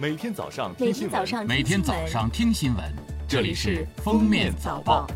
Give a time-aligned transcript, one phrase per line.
[0.00, 2.82] 每天早上每听新闻，每天早上听新闻，
[3.28, 5.06] 这里是《封面早报》。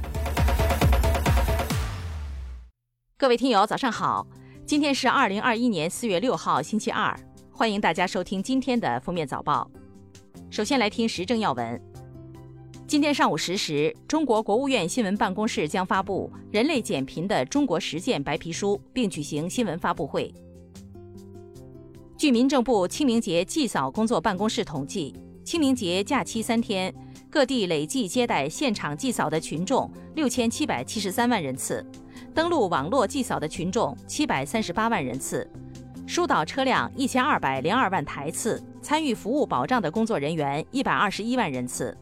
[3.16, 4.26] 各位听友，早上好！
[4.66, 7.18] 今天是二零二一年四月六号，星期二，
[7.50, 9.70] 欢迎大家收听今天的《封面早报》。
[10.50, 11.80] 首先来听时政要闻。
[12.86, 20.30] 今天上午十时，中国国务院新闻办公室将发布《人类减贫的中国实践白皮书》，并举行新闻发布会。
[22.16, 26.94] 据民政部清明节祭扫工作办公室统计，清明节假期三天，
[27.28, 31.84] 各地累计接待现场祭扫的群众六千七百七十三万人次，
[32.32, 35.46] 登录网络祭扫的群众七百三十八万人次，
[36.06, 41.94] 疏导车辆一千二百零二万台次，参与服务保障的工作人员一百二十一万人次。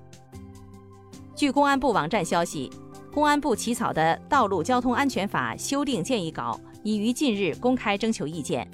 [1.34, 2.70] 据公安部网站消息，
[3.14, 8.70] 公安部起草的《道路交通安全法》修订建议稿已于近日公开征求意见。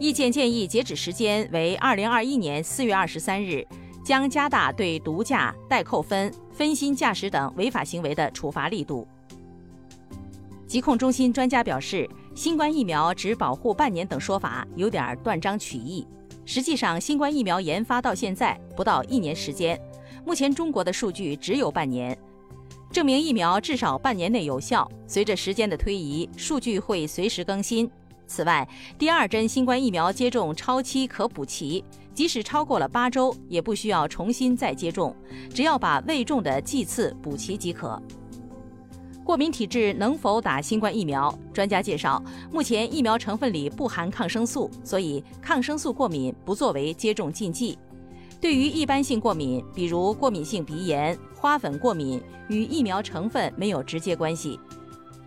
[0.00, 3.62] 意见建议截止时间为二零二一年四月二十三日，
[4.02, 9.06] 将加大对毒驾、代扣分、分心驾驶等违法行为的处罚力度。
[10.66, 16.06] 疾控中心专家表示，新冠疫苗只保护半年等说法有点断章取义。
[16.46, 19.78] 实际上，新冠疫苗研发到现在不到一年时间，
[20.24, 22.16] 目前中国的数据只有半年，
[22.90, 24.90] 证明疫苗至少半年内有效。
[25.06, 27.90] 随着时间的推移，数据会随时更新。
[28.30, 35.12] 此外，第二针新冠疫苗接种超期可补齐，即使超过了八周，也不需要重新再接种，
[35.52, 38.00] 只要把未中的剂次补齐即可。
[39.24, 41.36] 过敏体质能否打新冠疫苗？
[41.52, 42.22] 专家介绍，
[42.52, 47.76] 目前疫苗成分里不含抗生素，所以抗生素过敏不作为接种禁忌。
[48.40, 54.56] 对于一般性过敏，比如过敏性鼻炎、花粉过敏，与疫苗成分没有直接关系。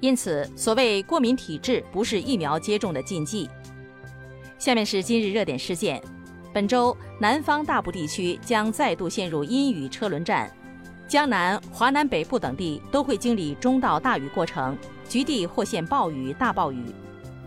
[0.03, 3.49] 因此，所谓过敏体质不是疫苗接种的禁忌。
[4.59, 6.03] 下面是今日热点事件：
[6.51, 10.51] 本周南方大部地区将再度陷入阴雨车轮战，
[11.07, 16.93] 江南、华南北部等地都会经历中到大雨过程，局地或现暴雨、大暴雨。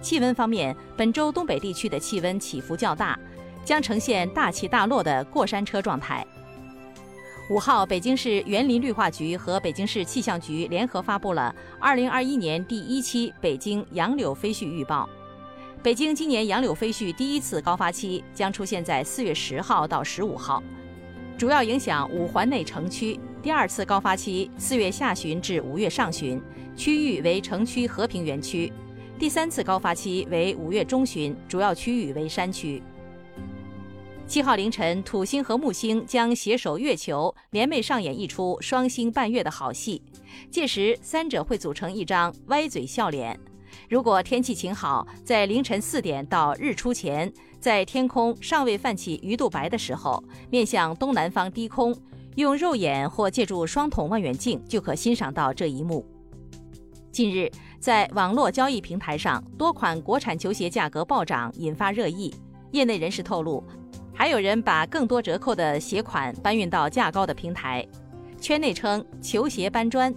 [0.00, 3.18] 气温方面，本周东北地区的气温起伏较大，
[3.66, 6.26] 将呈现大起大落的过山车状态。
[7.48, 15.08] 五号，北京市园林绿化局和北京市气象局联合发布了二零二一年第一期北京杨柳飞絮预报。
[15.80, 20.60] 北京今年杨柳飞絮第一次高发期将出现在四月十号到十五号，
[21.38, 26.42] 主要影响五环内城区；第二次高发期四月下旬至五月上旬，
[26.74, 28.72] 区域为城区和平园区；
[29.20, 32.82] 第三次高发期为五月中旬，主要区域为山区。
[34.26, 40.02] 七号凌晨，土星和木星将携手月球，联袂上演一出双星伴月的好戏。
[40.50, 43.38] 届时，三者会组成一张歪嘴笑脸。
[43.88, 51.96] 如果天气晴好，在凌晨四点到日出前，在天空尚未泛起鱼肚白的时候，面向东南方低空，
[52.34, 56.04] 用肉眼或借助双筒望远镜就可欣赏到这一幕。
[57.12, 57.48] 近日，
[57.78, 62.34] 在网络交易平台上，多款国产球鞋价格暴涨，引发热议。
[62.72, 63.62] 业内人士透露。
[64.16, 67.86] 还有人把更多折扣的鞋款搬运到价高的平台，
[68.40, 70.12] 圈内称球鞋搬砖。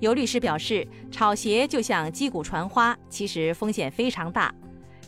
[0.00, 4.52] 有律师表示，炒鞋就像击鼓传花，其实风险非常大。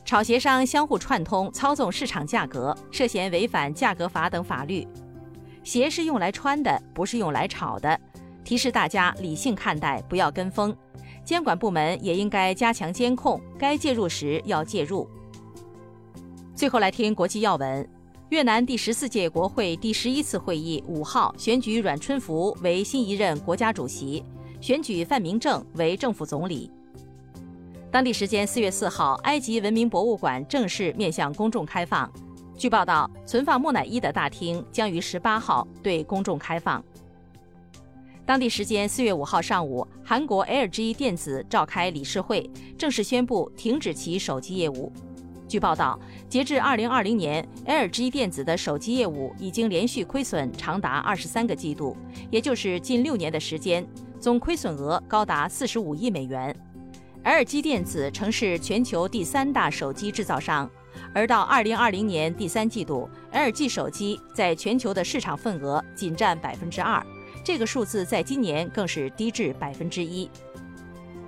[0.05, 4.87] 炒鞋商相互串通，操纵市场价格，涉嫌违反价格法等法律。
[5.65, 8.01] 鞋是用来穿的，不是用来炒的。
[8.45, 10.75] 提示大家理性看待，不要跟风。
[11.25, 15.07] 监管部门也应该加强监控，该介入时要介入。
[16.55, 17.98] 最后来听国际要闻。
[18.31, 24.23] 越南第十四届国会第十一次会议五号选举阮春福为新一任国家主席，
[24.61, 26.71] 选举范明正为政府总理。
[27.91, 32.11] 当地时间四月四号，埃及文明博物馆正式面向公众开放。
[32.55, 36.85] 据报道，存放木乃伊的大厅将于十八号对公众开放。
[38.27, 44.93] 当地时间四月五号上午，韩国 LG 电子召开理事会，正式宣布停止其手机业务。
[45.49, 45.99] 据报道，
[46.29, 51.97] 截至二零二零年，LG 电子的手机业务已经连续亏损长达二十三个季度，
[52.31, 53.85] 也就是近六年的时间，
[54.21, 56.55] 总亏损额高达四十五亿美元。
[57.25, 60.71] LG 电子曾是全球第三大手机制造商，
[61.15, 67.03] 而到二零二零年第三季度，LG 手机在全球的市场份额仅占百分之二，
[67.43, 70.31] 这个数字在今年更是低至百分之一。